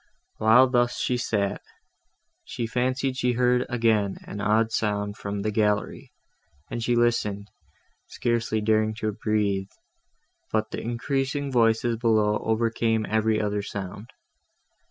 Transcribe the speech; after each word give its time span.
While 0.37 0.67
thus 0.67 0.97
she 0.97 1.15
sat, 1.15 1.61
she 2.43 2.65
fancied 2.65 3.15
she 3.17 3.33
heard 3.33 3.67
again 3.69 4.17
an 4.25 4.41
odd 4.41 4.71
sound 4.71 5.15
from 5.15 5.43
the 5.43 5.51
gallery, 5.51 6.11
and 6.71 6.81
she 6.83 6.95
listened, 6.95 7.49
scarcely 8.07 8.61
daring 8.61 8.95
to 8.95 9.11
breathe, 9.11 9.69
but 10.51 10.71
the 10.71 10.81
increasing 10.81 11.51
voices 11.51 11.97
below 11.97 12.39
overcame 12.43 13.05
every 13.07 13.39
other 13.39 13.61
sound. 13.61 14.09